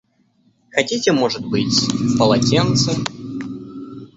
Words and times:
Хотите, 0.71 1.11
может 1.11 1.45
быть, 1.45 1.87
полотенце? 2.17 2.95